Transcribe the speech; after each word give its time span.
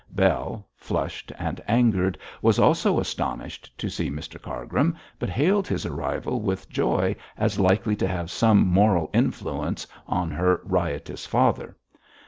Bell, 0.09 0.67
flushed 0.75 1.31
and 1.37 1.61
angered, 1.67 2.17
was 2.41 2.57
also 2.57 2.99
astonished 2.99 3.71
to 3.77 3.87
see 3.87 4.09
Mr 4.09 4.41
Cargrim, 4.41 4.97
but 5.19 5.29
hailed 5.29 5.67
his 5.67 5.85
arrival 5.85 6.41
with 6.41 6.71
joy 6.71 7.15
as 7.37 7.59
likely 7.59 7.95
to 7.97 8.07
have 8.07 8.31
some 8.31 8.65
moral 8.65 9.11
influence 9.13 9.85
on 10.07 10.31
her 10.31 10.59
riotous 10.63 11.27
father. 11.27 11.75